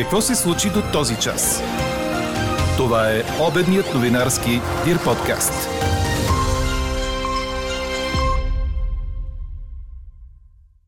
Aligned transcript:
Какво 0.00 0.20
се 0.20 0.34
случи 0.34 0.68
до 0.68 0.82
този 0.92 1.16
час? 1.16 1.62
Това 2.76 3.10
е 3.10 3.22
обедният 3.48 3.94
новинарски 3.94 4.50
Дир 4.84 5.04
подкаст. 5.04 5.68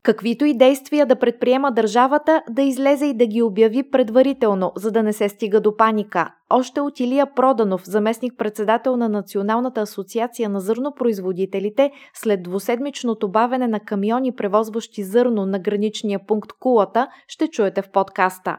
Каквито 0.03 0.45
и 0.45 0.57
действия 0.57 1.05
да 1.05 1.19
предприема 1.19 1.71
държавата, 1.71 2.41
да 2.49 2.61
излезе 2.61 3.05
и 3.05 3.13
да 3.13 3.25
ги 3.25 3.41
обяви 3.41 3.91
предварително, 3.91 4.71
за 4.75 4.91
да 4.91 5.03
не 5.03 5.13
се 5.13 5.29
стига 5.29 5.61
до 5.61 5.77
паника. 5.77 6.33
Още 6.49 6.81
от 6.81 6.99
Илия 6.99 7.33
Проданов, 7.35 7.85
заместник-председател 7.85 8.97
на 8.97 9.09
Националната 9.09 9.81
асоциация 9.81 10.49
на 10.49 10.59
зърнопроизводителите, 10.59 11.91
след 12.13 12.43
двуседмичното 12.43 13.31
бавене 13.31 13.67
на 13.67 13.79
камиони, 13.79 14.35
превозващи 14.35 15.03
зърно 15.03 15.45
на 15.45 15.59
граничния 15.59 16.19
пункт 16.27 16.51
Кулата, 16.59 17.07
ще 17.27 17.47
чуете 17.47 17.81
в 17.81 17.91
подкаста. 17.91 18.57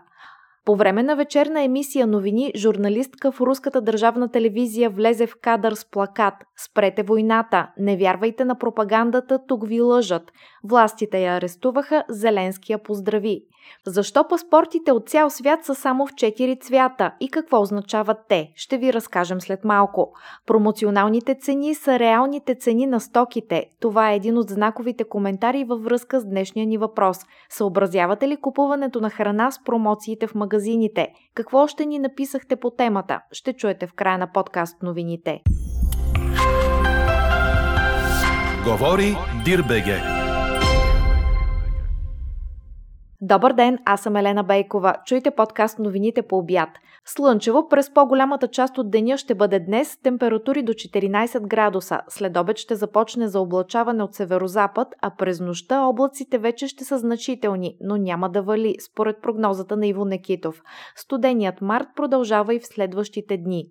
По 0.64 0.77
време 0.77 1.02
на 1.02 1.16
вечерна 1.16 1.62
емисия 1.62 2.06
новини, 2.06 2.52
журналистка 2.56 3.32
в 3.32 3.41
руската 3.41 3.80
държавна 3.80 4.30
телевизия 4.30 4.91
влезе 4.91 5.27
в 5.27 5.36
кадър 5.42 5.72
с 5.72 5.91
плакат 5.91 6.34
«Спрете 6.56 7.02
войната! 7.02 7.68
Не 7.78 7.96
вярвайте 7.96 8.45
на 8.45 8.59
пропагандата, 8.59 9.38
тук 9.46 9.69
ви 9.69 9.80
лъжат!» 9.80 10.32
Властите 10.64 11.19
я 11.19 11.36
арестуваха, 11.36 12.05
Зеленския 12.08 12.82
поздрави. 12.82 13.41
Защо 13.86 14.28
паспортите 14.28 14.92
от 14.92 15.09
цял 15.09 15.30
свят 15.30 15.64
са 15.64 15.74
само 15.74 16.06
в 16.06 16.14
четири 16.14 16.56
цвята 16.56 17.12
и 17.20 17.28
какво 17.28 17.60
означават 17.60 18.18
те? 18.28 18.52
Ще 18.55 18.78
ви 18.78 18.92
разкажем 18.92 19.41
след 19.41 19.64
малко. 19.64 20.12
Промоционалните 20.46 21.34
цени 21.34 21.74
са 21.74 21.98
реалните 21.98 22.55
цени 22.55 22.86
на 22.86 23.00
стоките. 23.00 23.66
Това 23.80 24.10
е 24.10 24.16
един 24.16 24.38
от 24.38 24.50
знаковите 24.50 25.05
коментари 25.05 25.64
във 25.64 25.82
връзка 25.82 26.20
с 26.20 26.24
днешния 26.24 26.66
ни 26.66 26.78
въпрос. 26.78 27.19
Съобразявате 27.48 28.28
ли 28.28 28.36
купуването 28.36 29.00
на 29.00 29.10
храна 29.10 29.50
с 29.50 29.64
промоциите 29.64 30.27
в 30.27 30.34
магазините? 30.34 31.08
Какво 31.34 31.58
още 31.58 31.86
ни 31.86 31.98
написахте 31.98 32.56
по 32.56 32.70
темата? 32.70 33.20
Ще 33.33 33.53
чуете 33.53 33.86
в 33.86 33.92
края 33.92 34.19
на 34.19 34.33
подкаст 34.33 34.83
новините. 34.83 35.42
Говори 38.64 39.16
Дирбеге. 39.44 40.13
Добър 43.27 43.53
ден, 43.53 43.78
аз 43.84 44.00
съм 44.00 44.17
Елена 44.17 44.42
Бейкова. 44.42 44.94
Чуйте 45.06 45.30
подкаст 45.30 45.78
новините 45.78 46.22
по 46.22 46.39
обяд. 46.39 46.69
Слънчево 47.05 47.69
през 47.69 47.94
по-голямата 47.94 48.48
част 48.48 48.78
от 48.78 48.91
деня 48.91 49.19
ще 49.19 49.34
бъде 49.34 49.61
днес, 49.61 49.98
температури 50.03 50.62
до 50.62 50.72
14 50.72 51.47
градуса. 51.47 52.00
След 52.08 52.36
обед 52.36 52.58
ще 52.58 52.75
започне 52.75 53.28
за 53.28 53.41
облачаване 53.41 54.03
от 54.03 54.14
северозапад, 54.14 54.89
а 55.03 55.11
през 55.11 55.41
нощта 55.41 55.86
облаците 55.86 56.39
вече 56.39 56.69
ще 56.69 56.84
са 56.84 56.98
значителни, 56.98 57.77
но 57.81 57.97
няма 57.97 58.31
да 58.31 58.42
вали, 58.42 58.77
според 58.81 59.22
прогнозата 59.22 59.77
на 59.77 59.86
Иво 59.86 60.05
Некитов. 60.05 60.62
Студеният 60.97 61.61
март 61.61 61.86
продължава 61.97 62.55
и 62.55 62.61
в 62.61 62.66
следващите 62.66 63.36
дни. 63.36 63.66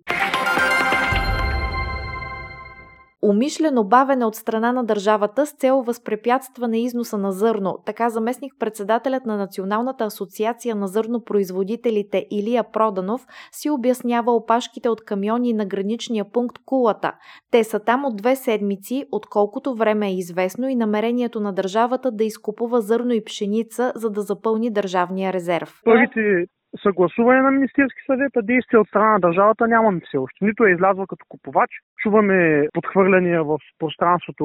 Умишлено 3.24 3.84
бавене 3.84 4.24
от 4.24 4.34
страна 4.34 4.72
на 4.72 4.84
държавата 4.84 5.46
с 5.46 5.52
цел 5.52 5.82
възпрепятстване 5.82 6.82
износа 6.82 7.18
на 7.18 7.32
зърно, 7.32 7.78
така 7.86 8.10
заместник 8.10 8.52
председателят 8.58 9.26
на 9.26 9.36
Националната 9.36 10.04
асоциация 10.04 10.74
на 10.74 10.88
зърнопроизводителите 10.88 12.26
Илия 12.30 12.64
Проданов 12.72 13.26
си 13.52 13.70
обяснява 13.70 14.32
опашките 14.32 14.88
от 14.88 15.04
камиони 15.04 15.52
на 15.52 15.66
граничния 15.66 16.24
пункт 16.32 16.58
Кулата. 16.64 17.12
Те 17.50 17.64
са 17.64 17.80
там 17.80 18.04
от 18.04 18.16
две 18.16 18.36
седмици, 18.36 19.04
отколкото 19.12 19.74
време 19.74 20.08
е 20.08 20.14
известно 20.14 20.68
и 20.68 20.74
намерението 20.74 21.40
на 21.40 21.52
държавата 21.52 22.10
да 22.10 22.24
изкупува 22.24 22.80
зърно 22.80 23.12
и 23.12 23.24
пшеница, 23.24 23.92
за 23.94 24.10
да 24.10 24.22
запълни 24.22 24.70
държавния 24.70 25.32
резерв. 25.32 25.80
Първите 25.84 26.46
съгласуване 26.82 27.42
на 27.42 27.50
Министерски 27.50 28.00
съвет, 28.06 28.32
а 28.36 28.42
действия 28.42 28.80
от 28.80 28.88
страна 28.88 29.12
на 29.12 29.20
държавата 29.20 29.68
нямаме 29.68 30.00
все 30.00 30.16
още. 30.16 30.44
Нито 30.44 30.64
е 30.64 30.70
излязла 30.70 31.06
като 31.06 31.26
купувач. 31.28 31.70
Чуваме 32.02 32.68
подхвърляния 32.72 33.44
в 33.44 33.58
пространството 33.78 34.44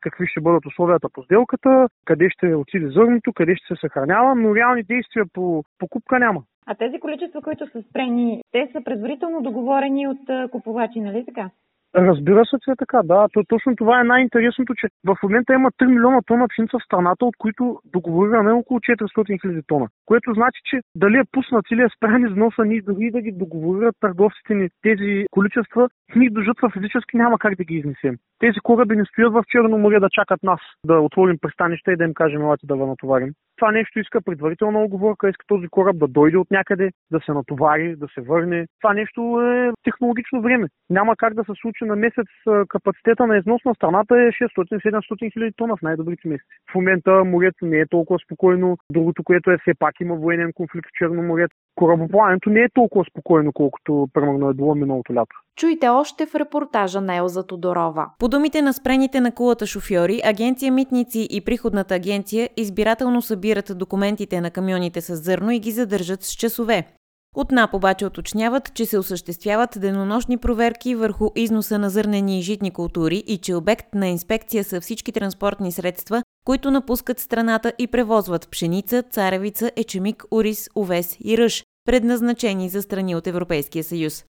какви 0.00 0.26
ще 0.26 0.40
бъдат 0.40 0.66
условията 0.66 1.08
по 1.12 1.22
сделката, 1.22 1.88
къде 2.04 2.30
ще 2.30 2.54
отиде 2.54 2.88
зърното, 2.88 3.32
къде 3.32 3.56
ще 3.56 3.74
се 3.74 3.80
съхранява, 3.80 4.34
но 4.34 4.54
реални 4.54 4.82
действия 4.82 5.24
по 5.32 5.64
покупка 5.78 6.18
няма. 6.18 6.42
А 6.66 6.74
тези 6.74 7.00
количества, 7.00 7.42
които 7.42 7.66
са 7.66 7.82
спрени, 7.82 8.42
те 8.52 8.68
са 8.72 8.84
предварително 8.84 9.42
договорени 9.42 10.08
от 10.08 10.50
купувачи, 10.50 11.00
нали 11.00 11.24
така? 11.24 11.50
Разбира 11.96 12.44
се, 12.44 12.56
че 12.64 12.70
е 12.70 12.76
така, 12.76 13.00
да. 13.04 13.26
То, 13.32 13.42
точно 13.48 13.76
това 13.76 14.00
е 14.00 14.04
най-интересното, 14.04 14.74
че 14.74 14.86
в 15.04 15.16
момента 15.22 15.54
има 15.54 15.70
3 15.70 15.86
милиона 15.86 16.20
тона 16.26 16.48
пшеница 16.48 16.78
в 16.78 16.84
страната, 16.84 17.24
от 17.24 17.36
които 17.38 17.80
договорираме 17.84 18.52
около 18.52 18.80
400 18.80 19.40
хиляди 19.40 19.62
тона. 19.66 19.88
Което 20.06 20.34
значи, 20.34 20.60
че 20.64 20.80
дали 20.96 21.16
е 21.16 21.30
пуснат 21.32 21.64
или 21.72 21.82
е 21.82 21.88
спрян 21.96 22.26
износа, 22.26 22.64
ние 22.64 22.82
дори 22.82 23.10
да 23.10 23.20
ги 23.20 23.32
договорират 23.32 23.96
търговците 24.00 24.54
ни 24.54 24.68
тези 24.82 25.26
количества, 25.30 25.88
ние 26.16 26.30
до 26.30 26.42
жътва 26.42 26.70
физически 26.70 27.16
няма 27.16 27.38
как 27.38 27.54
да 27.56 27.64
ги 27.64 27.74
изнесем. 27.74 28.16
Тези 28.38 28.60
кораби 28.62 28.96
не 28.96 29.04
стоят 29.04 29.32
в 29.32 29.44
Черно 29.48 29.78
море 29.78 30.00
да 30.00 30.08
чакат 30.10 30.42
нас 30.42 30.60
да 30.86 31.00
отворим 31.00 31.38
пристанище 31.38 31.92
и 31.92 31.96
да 31.96 32.04
им 32.04 32.14
кажем, 32.14 32.40
елате 32.40 32.66
да 32.66 32.76
ви 32.76 32.82
натоварим. 32.82 33.32
Това 33.56 33.72
нещо 33.72 33.98
иска 33.98 34.20
предварителна 34.20 34.78
оговорка, 34.78 35.28
иска 35.28 35.46
този 35.46 35.68
кораб 35.68 35.98
да 35.98 36.08
дойде 36.08 36.36
от 36.36 36.50
някъде, 36.50 36.90
да 37.10 37.20
се 37.26 37.32
натовари, 37.32 37.96
да 37.96 38.06
се 38.14 38.20
върне. 38.20 38.66
Това 38.80 38.94
нещо 38.94 39.40
е 39.42 39.72
технологично 39.84 40.42
време. 40.42 40.68
Няма 40.90 41.16
как 41.16 41.34
да 41.34 41.44
се 41.44 41.52
случи 41.60 41.84
на 41.84 41.96
месец 41.96 42.26
капацитета 42.68 43.26
на 43.26 43.38
износ 43.38 43.64
на 43.64 43.74
страната 43.74 44.14
е 44.14 44.32
600-700 44.32 45.32
хиляди 45.32 45.52
тона 45.56 45.76
в 45.76 45.82
най-добрите 45.82 46.28
месеци. 46.28 46.56
В 46.70 46.74
момента 46.74 47.24
морето 47.24 47.66
не 47.66 47.78
е 47.78 47.86
толкова 47.86 48.18
спокойно. 48.18 48.76
Другото, 48.92 49.24
което 49.24 49.50
е 49.50 49.58
все 49.58 49.74
пак 49.78 50.00
има 50.00 50.14
военен 50.14 50.52
конфликт 50.54 50.88
в 50.88 50.98
Черно 50.98 51.22
море. 51.22 51.46
Корабоплаването 51.74 52.50
не 52.50 52.60
е 52.60 52.68
толкова 52.74 53.04
спокойно, 53.10 53.52
колкото 53.52 54.08
примерно 54.12 54.50
е 54.50 54.54
било 54.54 54.74
миналото 54.74 55.14
лято. 55.14 55.36
Чуйте 55.56 55.88
още 55.88 56.26
в 56.26 56.34
репортажа 56.34 57.00
на 57.00 57.16
Елза 57.16 57.46
Тодорова. 57.46 58.10
По 58.18 58.28
думите 58.28 58.62
на 58.62 58.72
спрените 58.72 59.20
на 59.20 59.32
кулата 59.32 59.66
шофьори, 59.66 60.20
агенция 60.24 60.72
Митници 60.72 61.28
и 61.30 61.40
приходната 61.40 61.94
агенция 61.94 62.50
избирателно 62.56 63.22
събират 63.22 63.78
документите 63.78 64.40
на 64.40 64.50
камионите 64.50 65.00
с 65.00 65.16
зърно 65.16 65.50
и 65.50 65.58
ги 65.58 65.70
задържат 65.70 66.22
с 66.22 66.32
часове. 66.32 66.86
От 67.34 67.50
НАП 67.50 67.74
обаче 67.74 68.06
уточняват, 68.06 68.74
че 68.74 68.86
се 68.86 68.98
осъществяват 68.98 69.78
денонощни 69.80 70.38
проверки 70.38 70.94
върху 70.94 71.30
износа 71.36 71.78
на 71.78 71.90
зърнени 71.90 72.38
и 72.38 72.42
житни 72.42 72.70
култури 72.70 73.16
и 73.26 73.38
че 73.38 73.54
обект 73.54 73.94
на 73.94 74.06
инспекция 74.06 74.64
са 74.64 74.80
всички 74.80 75.12
транспортни 75.12 75.72
средства, 75.72 76.22
които 76.44 76.70
напускат 76.70 77.18
страната 77.18 77.72
и 77.78 77.86
превозват 77.86 78.48
пшеница, 78.50 79.02
царевица, 79.02 79.70
ечемик, 79.76 80.24
ориз, 80.30 80.70
овес 80.76 81.18
и 81.24 81.38
ръж, 81.38 81.64
предназначени 81.86 82.68
за 82.68 82.82
страни 82.82 83.16
от 83.16 83.26
Европейския 83.26 83.84
съюз. 83.84 84.24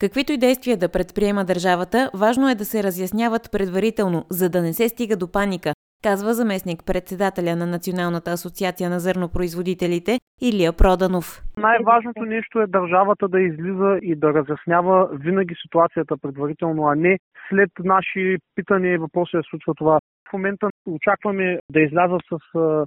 Каквито 0.00 0.32
и 0.32 0.38
действия 0.38 0.76
да 0.76 0.88
предприема 0.88 1.44
държавата, 1.44 2.10
важно 2.14 2.50
е 2.50 2.54
да 2.54 2.64
се 2.64 2.82
разясняват 2.82 3.48
предварително, 3.52 4.24
за 4.30 4.50
да 4.50 4.62
не 4.62 4.72
се 4.72 4.88
стига 4.88 5.16
до 5.16 5.32
паника, 5.32 5.72
казва 6.02 6.34
заместник 6.34 6.80
председателя 6.86 7.56
на 7.56 7.66
Националната 7.66 8.30
асоциация 8.30 8.90
на 8.90 9.00
зърнопроизводителите 9.00 10.18
Илия 10.42 10.72
Проданов. 10.72 11.42
Най-важното 11.56 12.22
нещо 12.22 12.60
е 12.60 12.66
държавата 12.66 13.28
да 13.28 13.40
излиза 13.40 13.98
и 14.02 14.16
да 14.16 14.28
разяснява 14.34 15.08
винаги 15.12 15.54
ситуацията 15.62 16.16
предварително, 16.22 16.86
а 16.86 16.94
не 16.94 17.18
след 17.48 17.70
наши 17.84 18.36
питания 18.54 18.94
и 18.94 18.98
въпроси 18.98 19.36
да 19.36 19.42
случва 19.50 19.74
това. 19.74 19.98
В 20.28 20.32
момента 20.32 20.68
очакваме 20.86 21.58
да 21.70 21.80
излязат 21.80 22.20
с 22.30 22.38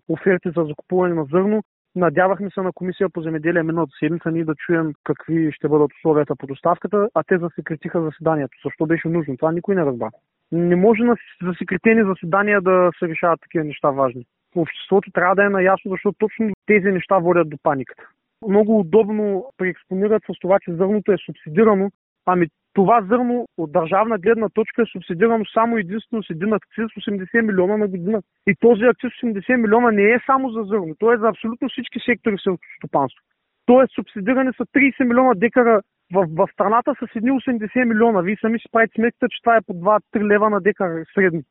оферти 0.09 0.49
за 0.57 0.63
закупуване 0.63 1.13
на 1.13 1.25
зърно. 1.31 1.63
Надявахме 1.95 2.49
се 2.49 2.61
на 2.61 2.71
комисия 2.73 3.09
по 3.09 3.21
земеделие 3.21 3.63
миналата 3.63 3.91
седмица 3.99 4.31
ние 4.31 4.45
да 4.45 4.55
чуем 4.55 4.93
какви 5.03 5.51
ще 5.51 5.67
бъдат 5.67 5.91
условията 5.97 6.35
по 6.35 6.47
доставката, 6.47 7.09
а 7.13 7.23
те 7.23 7.37
засекретиха 7.37 8.01
заседанието. 8.01 8.57
Защо 8.65 8.85
беше 8.85 9.07
нужно? 9.07 9.37
Това 9.37 9.51
никой 9.51 9.75
не 9.75 9.85
разбра. 9.85 10.09
Не 10.51 10.75
може 10.75 11.03
на 11.03 11.15
засекретени 11.43 12.03
заседания 12.03 12.61
да 12.61 12.91
се 12.99 13.07
решават 13.07 13.41
такива 13.41 13.63
неща 13.63 13.89
важни. 13.89 14.25
Обществото 14.55 15.11
трябва 15.11 15.35
да 15.35 15.45
е 15.45 15.49
наясно, 15.49 15.91
защото 15.91 16.17
точно 16.19 16.53
тези 16.65 16.91
неща 16.91 17.17
водят 17.17 17.49
до 17.49 17.57
паниката. 17.63 18.03
Много 18.47 18.79
удобно 18.79 19.45
преекспонират 19.57 20.23
с 20.23 20.39
това, 20.39 20.57
че 20.61 20.73
зърното 20.73 21.11
е 21.11 21.17
субсидирано. 21.25 21.91
Ами 22.25 22.47
това 22.77 23.01
зърно 23.01 23.45
от 23.57 23.71
държавна 23.71 24.17
гледна 24.17 24.49
точка 24.49 24.81
е 24.81 24.91
субсидирано 24.91 25.45
само 25.53 25.77
единствено 25.77 26.23
с 26.23 26.29
един 26.29 26.53
акциз 26.53 26.85
80 26.85 27.41
милиона 27.41 27.77
на 27.77 27.87
година. 27.87 28.21
И 28.47 28.55
този 28.59 28.83
акциз 28.83 29.11
80 29.23 29.55
милиона 29.55 29.91
не 29.91 30.03
е 30.03 30.19
само 30.25 30.49
за 30.49 30.61
зърно, 30.63 30.95
той 30.99 31.15
е 31.15 31.17
за 31.17 31.27
абсолютно 31.27 31.69
всички 31.69 31.99
сектори 32.05 32.35
в 32.37 32.43
селскостопанство. 32.43 33.21
Тоест 33.65 33.93
субсидирани 33.95 34.51
са 34.57 34.65
30 34.65 35.03
милиона 35.03 35.33
декара 35.35 35.81
в, 36.13 36.27
в 36.37 36.47
страната 36.53 36.93
с 36.99 37.15
едни 37.15 37.31
80 37.31 37.83
милиона. 37.83 38.21
Вие 38.21 38.37
сами 38.41 38.59
си 38.59 38.65
правите 38.71 38.93
сметката, 38.95 39.29
че 39.29 39.41
това 39.41 39.55
е 39.55 39.65
по 39.67 39.73
2-3 39.73 40.01
лева 40.31 40.49
на 40.49 40.61
декар 40.61 40.91
средно. 41.13 41.41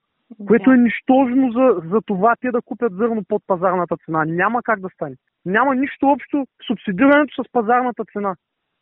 Което 0.46 0.70
е 0.70 0.76
нищожно 0.76 1.52
за, 1.52 1.66
за 1.90 2.00
това 2.06 2.34
те 2.40 2.50
да 2.50 2.62
купят 2.62 2.92
зърно 2.92 3.22
под 3.28 3.42
пазарната 3.46 3.96
цена. 4.04 4.24
Няма 4.24 4.62
как 4.62 4.80
да 4.80 4.88
стане. 4.88 5.16
Няма 5.46 5.74
нищо 5.74 6.06
общо 6.06 6.46
субсидирането 6.66 7.44
с 7.44 7.52
пазарната 7.52 8.04
цена. 8.12 8.34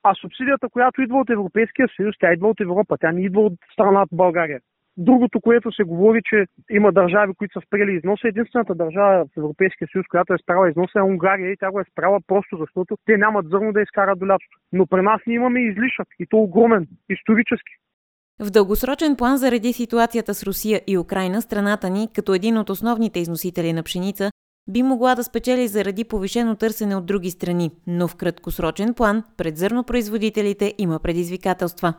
А 0.04 0.14
субсидията, 0.14 0.68
която 0.68 1.02
идва 1.02 1.18
от 1.18 1.30
Европейския 1.30 1.88
съюз, 1.96 2.14
тя 2.20 2.32
идва 2.32 2.48
от 2.48 2.60
Европа, 2.60 2.96
тя 3.00 3.12
не 3.12 3.24
идва 3.24 3.40
от 3.40 3.52
страната 3.72 4.16
България. 4.16 4.60
Другото, 4.96 5.40
което 5.40 5.72
се 5.72 5.82
говори, 5.82 6.20
че 6.24 6.46
има 6.70 6.92
държави, 6.92 7.32
които 7.38 7.60
са 7.60 7.66
спрели 7.66 7.92
износа, 7.92 8.28
единствената 8.28 8.74
държава 8.74 9.24
в 9.24 9.38
Европейския 9.38 9.88
съюз, 9.92 10.06
която 10.10 10.34
е 10.34 10.42
спряла 10.42 10.70
износа 10.70 10.98
е 10.98 11.02
Унгария 11.02 11.52
и 11.52 11.56
тя 11.56 11.70
го 11.70 11.80
е 11.80 11.90
спряла 11.92 12.18
просто 12.26 12.56
защото 12.56 12.96
те 13.06 13.16
нямат 13.16 13.46
зърно 13.48 13.72
да 13.72 13.82
изкарат 13.82 14.18
до 14.18 14.26
лятото. 14.26 14.58
Но 14.72 14.86
при 14.86 15.02
нас 15.02 15.20
ние 15.26 15.36
имаме 15.36 15.60
излишък 15.60 16.08
и 16.18 16.26
то 16.26 16.36
огромен, 16.36 16.86
исторически. 17.08 17.72
В 18.40 18.50
дългосрочен 18.50 19.16
план 19.16 19.36
заради 19.36 19.72
ситуацията 19.72 20.34
с 20.34 20.42
Русия 20.46 20.80
и 20.86 20.98
Украина, 20.98 21.42
страната 21.42 21.90
ни, 21.90 22.08
като 22.14 22.34
един 22.34 22.58
от 22.58 22.70
основните 22.70 23.18
износители 23.18 23.72
на 23.72 23.82
пшеница, 23.82 24.30
би 24.68 24.82
могла 24.82 25.14
да 25.14 25.22
спечели 25.22 25.66
заради 25.66 26.04
повишено 26.04 26.56
търсене 26.56 26.96
от 26.96 27.06
други 27.06 27.30
страни, 27.30 27.70
но 27.86 28.08
в 28.08 28.16
краткосрочен 28.16 28.94
план 28.94 29.22
пред 29.36 29.56
зърнопроизводителите 29.56 30.74
има 30.78 30.98
предизвикателства. 31.02 31.94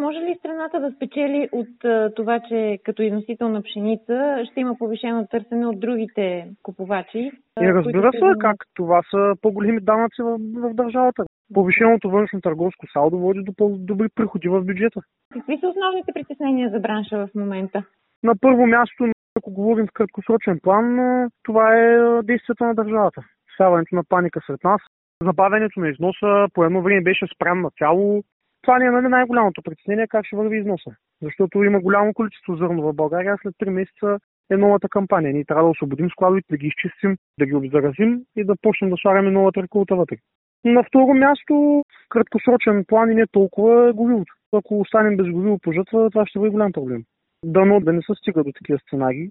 Може 0.00 0.18
ли 0.18 0.36
страната 0.38 0.80
да 0.80 0.90
спечели 0.96 1.48
от 1.52 1.68
това, 2.14 2.40
че 2.48 2.78
като 2.84 3.02
износител 3.02 3.48
на 3.48 3.62
пшеница 3.62 4.44
ще 4.50 4.60
има 4.60 4.74
повишено 4.78 5.26
търсене 5.30 5.66
от 5.66 5.80
другите 5.80 6.48
купувачи? 6.62 7.30
И 7.60 7.74
разбира 7.74 8.12
се, 8.12 8.38
как 8.38 8.56
това 8.74 9.02
са 9.10 9.34
по-големи 9.42 9.80
данъци 9.80 10.22
в, 10.22 10.38
в 10.38 10.74
държавата. 10.74 11.24
Повишеното 11.54 12.10
външно 12.10 12.40
търговско 12.40 12.86
салдо 12.92 13.18
води 13.18 13.42
до 13.42 13.52
по-добри 13.52 14.08
приходи 14.14 14.48
в 14.48 14.64
бюджета. 14.64 15.00
Какви 15.32 15.58
са 15.60 15.68
основните 15.68 16.12
притеснения 16.12 16.70
за 16.70 16.78
бранша 16.78 17.26
в 17.26 17.34
момента? 17.34 17.82
На 18.22 18.34
първо 18.40 18.66
място, 18.66 19.04
ако 19.36 19.50
говорим 19.50 19.86
в 19.86 19.92
краткосрочен 19.92 20.60
план, 20.62 20.98
това 21.42 21.76
е 21.76 21.98
действията 22.22 22.66
на 22.66 22.74
държавата. 22.74 23.22
Сяването 23.56 23.94
на 23.94 24.04
паника 24.08 24.40
сред 24.46 24.64
нас. 24.64 24.80
Забавянето 25.22 25.80
на 25.80 25.88
износа 25.88 26.46
по 26.54 26.64
едно 26.64 26.82
време 26.82 27.00
беше 27.00 27.26
спрян 27.34 27.60
на 27.60 27.70
цяло. 27.78 28.22
Това 28.62 28.78
ни 28.78 28.86
е 28.86 28.90
нали, 28.90 29.08
най-голямото 29.08 29.62
притеснение 29.62 30.06
как 30.08 30.26
ще 30.26 30.36
върви 30.36 30.58
износа. 30.58 30.90
Защото 31.22 31.64
има 31.64 31.80
голямо 31.80 32.14
количество 32.14 32.56
зърно 32.56 32.82
в 32.82 32.92
България. 32.92 33.36
След 33.42 33.54
3 33.54 33.70
месеца 33.70 34.18
е 34.50 34.56
новата 34.56 34.88
кампания. 34.88 35.32
Ние 35.32 35.44
трябва 35.44 35.64
да 35.64 35.70
освободим 35.70 36.10
складовете, 36.10 36.46
да 36.50 36.56
ги 36.56 36.66
изчистим, 36.66 37.16
да 37.38 37.46
ги 37.46 37.54
обзаразим 37.54 38.20
и 38.36 38.44
да 38.44 38.54
почнем 38.62 38.90
да 38.90 38.96
слагаме 38.96 39.30
новата 39.30 39.62
реколта 39.62 39.96
вътре. 39.96 40.16
На 40.64 40.82
второ 40.82 41.14
място, 41.14 41.82
краткосрочен 42.08 42.84
план 42.88 43.10
и 43.10 43.14
не 43.14 43.26
толкова 43.26 43.88
е 43.88 43.92
горивото. 43.92 44.34
Ако 44.52 44.80
останем 44.80 45.16
без 45.16 45.26
гориво 45.26 45.58
по 45.58 45.72
жътва, 45.72 46.10
това 46.10 46.26
ще 46.26 46.38
бъде 46.38 46.50
голям 46.50 46.72
проблем. 46.72 47.04
Дано 47.46 47.80
да 47.80 47.92
не 47.92 48.02
се 48.02 48.12
стига 48.18 48.44
до 48.44 48.52
такива 48.52 48.78
сценарии. 48.78 49.28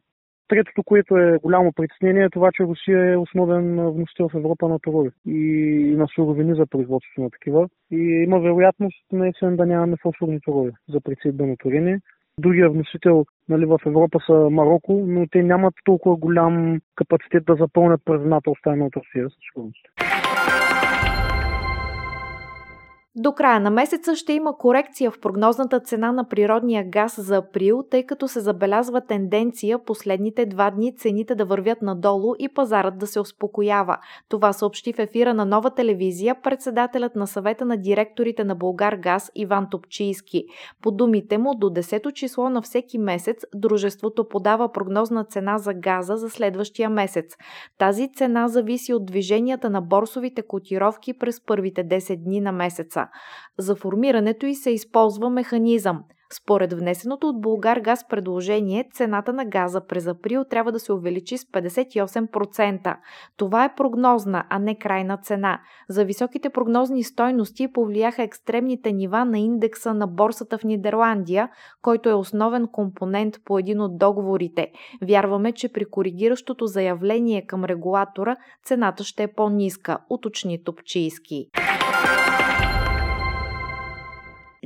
Третото, 0.48 0.84
което 0.84 1.18
е 1.18 1.38
голямо 1.44 1.74
притеснение 1.74 2.24
е 2.24 2.30
това, 2.30 2.50
че 2.54 2.64
Русия 2.64 3.12
е 3.12 3.18
основен 3.18 3.90
вносител 3.90 4.30
в 4.30 4.38
Европа 4.38 4.68
на 4.68 4.80
торове 4.80 5.10
и 5.26 5.40
на 5.98 6.08
суровини 6.16 6.56
за 6.56 6.66
производството 6.66 7.22
на 7.22 7.30
такива. 7.30 7.70
И 7.92 8.24
има 8.28 8.40
вероятност 8.40 9.06
на 9.12 9.28
есен 9.28 9.56
да 9.56 9.66
нямаме 9.66 9.96
фосфорни 10.02 10.40
торове 10.42 10.72
за 10.90 11.02
прицепбено 11.02 11.58
торение. 11.58 12.00
Другия 12.40 12.70
вносител 12.70 13.26
нали, 13.50 13.66
в 13.66 13.80
Европа 13.86 14.20
са 14.26 14.34
Марокко, 14.34 15.04
но 15.08 15.28
те 15.28 15.44
нямат 15.44 15.74
толкова 15.84 16.16
голям 16.16 16.82
капацитет 16.96 17.46
да 17.46 17.56
запълнят 17.56 18.02
празната 18.06 18.52
оставена 18.52 18.86
от 18.86 18.96
Русия 18.96 19.30
със. 19.30 19.46
До 23.18 23.32
края 23.32 23.60
на 23.60 23.70
месеца 23.70 24.16
ще 24.16 24.34
има 24.34 24.58
корекция 24.58 25.12
в 25.12 25.20
прогнозната 25.20 25.80
цена 25.80 26.12
на 26.12 26.30
природния 26.30 26.84
газ 26.90 27.16
за 27.22 27.38
април, 27.38 27.84
тъй 27.92 28.04
като 28.04 28.28
се 28.28 28.40
забелязва 28.40 29.02
тенденция 29.02 29.80
последните 29.80 30.46
два 30.46 30.72
дни 30.72 30.96
цените 30.98 31.36
да 31.36 31.46
вървят 31.46 31.82
надолу 31.82 32.34
и 32.40 32.50
пазарът 32.50 32.98
да 32.98 33.08
се 33.08 33.20
успокоява. 33.20 33.98
Това 34.30 34.54
съобщи 34.54 34.94
в 34.94 35.00
ефира 35.00 35.34
на 35.34 35.46
нова 35.46 35.70
телевизия 35.70 36.36
председателят 36.42 37.16
на 37.16 37.28
съвета 37.28 37.66
на 37.66 37.78
директорите 37.78 38.44
на 38.44 38.56
Българ 38.56 38.96
Газ 38.96 39.32
Иван 39.36 39.68
Топчийски. 39.72 40.46
По 40.82 40.92
думите 40.92 41.38
му, 41.38 41.56
до 41.56 41.70
10 41.70 42.14
число 42.14 42.50
на 42.50 42.62
всеки 42.62 42.98
месец 42.98 43.46
дружеството 43.56 44.28
подава 44.28 44.72
прогнозна 44.72 45.24
цена 45.24 45.58
за 45.58 45.74
газа 45.74 46.18
за 46.18 46.30
следващия 46.30 46.90
месец. 46.90 47.36
Тази 47.78 48.14
цена 48.14 48.48
зависи 48.48 48.94
от 48.94 49.06
движенията 49.06 49.70
на 49.70 49.82
борсовите 49.82 50.42
котировки 50.42 51.14
през 51.14 51.46
първите 51.46 51.88
10 51.88 52.24
дни 52.24 52.42
на 52.42 52.52
месеца. 52.52 53.05
За 53.58 53.76
формирането 53.76 54.46
й 54.46 54.56
се 54.56 54.70
използва 54.72 55.30
механизъм. 55.30 56.04
Според 56.34 56.74
внесеното 56.74 57.28
от 57.30 57.42
Българ 57.42 57.80
газ 57.80 58.08
предложение, 58.08 58.90
цената 58.94 59.34
на 59.34 59.46
газа 59.46 59.88
през 59.88 60.08
април 60.08 60.44
трябва 60.50 60.72
да 60.72 60.80
се 60.80 60.94
увеличи 60.94 61.38
с 61.38 61.44
58%. 61.44 62.98
Това 63.38 63.66
е 63.66 63.76
прогнозна, 63.76 64.44
а 64.50 64.60
не 64.60 64.78
крайна 64.78 65.18
цена. 65.18 65.62
За 65.90 66.06
високите 66.06 66.50
прогнозни 66.50 67.04
стойности 67.04 67.74
повлияха 67.74 68.24
екстремните 68.24 68.92
нива 68.92 69.26
на 69.26 69.40
индекса 69.40 69.94
на 69.94 70.08
борсата 70.08 70.58
в 70.58 70.64
Нидерландия, 70.64 71.50
който 71.82 72.10
е 72.10 72.14
основен 72.14 72.68
компонент 72.68 73.36
по 73.46 73.60
един 73.60 73.82
от 73.82 73.98
договорите. 73.98 74.72
Вярваме, 75.02 75.52
че 75.52 75.74
при 75.74 75.86
коригиращото 75.86 76.66
заявление 76.66 77.46
към 77.46 77.66
регулатора 77.66 78.36
цената 78.64 79.04
ще 79.04 79.24
е 79.24 79.34
по-ниска, 79.34 79.98
уточни 80.10 80.64
Топчийски. 80.64 81.50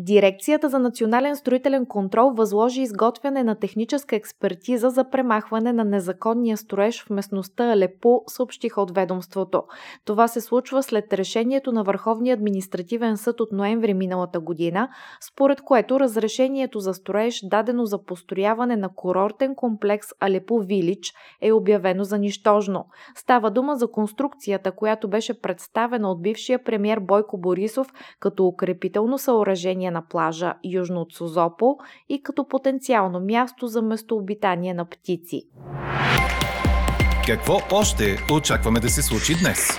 Дирекцията 0.01 0.69
за 0.69 0.79
национален 0.79 1.35
строителен 1.35 1.85
контрол 1.85 2.31
възложи 2.31 2.81
изготвяне 2.81 3.43
на 3.43 3.55
техническа 3.55 4.15
експертиза 4.15 4.89
за 4.89 5.09
премахване 5.09 5.73
на 5.73 5.83
незаконния 5.83 6.57
строеж 6.57 7.03
в 7.03 7.09
местността 7.09 7.71
Алепо, 7.71 8.23
съобщиха 8.27 8.81
от 8.81 8.95
ведомството. 8.95 9.63
Това 10.05 10.27
се 10.27 10.41
случва 10.41 10.83
след 10.83 11.13
решението 11.13 11.71
на 11.71 11.83
Върховния 11.83 12.33
административен 12.33 13.17
съд 13.17 13.39
от 13.39 13.51
ноември 13.51 13.93
миналата 13.93 14.39
година, 14.39 14.89
според 15.21 15.61
което 15.61 15.99
разрешението 15.99 16.79
за 16.79 16.93
строеж, 16.93 17.41
дадено 17.43 17.85
за 17.85 18.05
построяване 18.05 18.75
на 18.75 18.89
курортен 18.95 19.55
комплекс 19.55 20.07
Алепо 20.19 20.59
Вилич, 20.59 21.13
е 21.41 21.51
обявено 21.51 22.03
за 22.03 22.17
нищожно. 22.17 22.85
Става 23.15 23.51
дума 23.51 23.75
за 23.75 23.91
конструкцията, 23.91 24.71
която 24.71 25.07
беше 25.07 25.41
представена 25.41 26.11
от 26.11 26.21
бившия 26.21 26.63
премьер 26.63 26.99
Бойко 26.99 27.37
Борисов 27.37 27.87
като 28.19 28.47
укрепително 28.47 29.17
съоръжение 29.17 29.88
на 29.91 30.01
плажа 30.01 30.53
южно 30.63 31.01
от 31.01 31.13
Созопо 31.13 31.77
и 32.09 32.23
като 32.23 32.47
потенциално 32.47 33.19
място 33.19 33.67
за 33.67 33.81
местообитание 33.81 34.73
на 34.73 34.85
птици. 34.85 35.43
Какво 37.25 37.57
още 37.71 38.17
очакваме 38.33 38.79
да 38.79 38.89
се 38.89 39.01
случи 39.01 39.33
днес? 39.41 39.69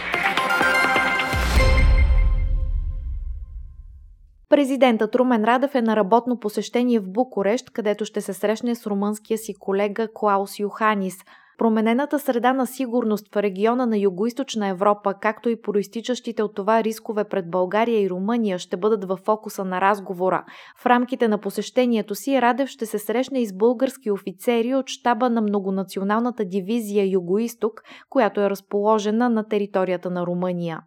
Президентът 4.49 5.15
Румен 5.15 5.45
Радев 5.45 5.75
е 5.75 5.83
на 5.83 5.97
работно 5.97 6.41
посещение 6.41 7.01
в 7.01 7.11
Букурещ, 7.11 7.71
където 7.71 8.05
ще 8.05 8.21
се 8.21 8.33
срещне 8.33 8.75
с 8.75 8.87
румънския 8.87 9.39
си 9.39 9.55
колега 9.55 10.09
Клаус 10.15 10.59
Йоханис– 10.59 11.17
Променената 11.61 12.19
среда 12.19 12.53
на 12.53 12.67
сигурност 12.67 13.35
в 13.35 13.43
региона 13.43 13.87
на 13.87 13.97
Юго-Источна 13.97 14.71
Европа, 14.71 15.15
както 15.21 15.49
и 15.49 15.63
проистичащите 15.63 16.43
от 16.43 16.55
това 16.55 16.85
рискове 16.85 17.25
пред 17.25 17.51
България 17.51 18.01
и 18.01 18.11
Румъния 18.11 18.59
ще 18.59 18.77
бъдат 18.77 19.05
в 19.05 19.19
фокуса 19.25 19.65
на 19.65 19.81
разговора. 19.81 20.45
В 20.79 20.87
рамките 20.87 21.29
на 21.29 21.39
посещението 21.39 22.15
си 22.15 22.43
Радев 22.43 22.69
ще 22.69 22.87
се 22.87 22.99
срещне 22.99 23.41
и 23.41 23.47
с 23.47 23.57
български 23.57 24.11
офицери 24.11 24.75
от 24.75 24.89
щаба 24.89 25.31
на 25.31 25.41
многонационалната 25.41 26.45
дивизия 26.45 27.07
Юго-Исток, 27.07 27.73
която 28.11 28.41
е 28.41 28.51
разположена 28.51 29.29
на 29.29 29.49
територията 29.49 30.11
на 30.11 30.27
Румъния. 30.27 30.81